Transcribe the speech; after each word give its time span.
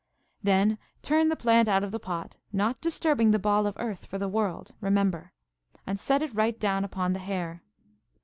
Then 0.41 0.79
turn 1.03 1.29
the 1.29 1.35
plant 1.35 1.67
out 1.69 1.83
of 1.83 1.91
the 1.91 1.99
pot, 1.99 2.37
not 2.51 2.81
disturbing 2.81 3.29
the 3.29 3.37
ball 3.37 3.67
of 3.67 3.77
earth 3.77 4.07
for 4.07 4.17
the 4.17 4.27
world, 4.27 4.71
remember; 4.81 5.31
and 5.85 5.99
set 5.99 6.23
it 6.23 6.33
right 6.33 6.59
down 6.59 6.83
upon 6.83 7.13
the 7.13 7.19
hair. 7.19 7.61